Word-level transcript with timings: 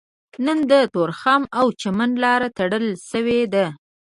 نن 0.45 0.59
د 0.69 0.73
تورخم 0.93 1.43
او 1.59 1.65
چمن 1.81 2.11
لاره 2.23 2.49
تړل 2.57 2.85
شوې 3.09 3.41
ده 3.53 3.65